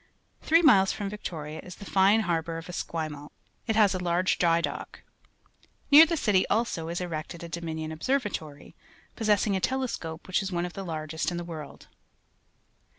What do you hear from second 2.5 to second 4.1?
of Esquimalt; it has a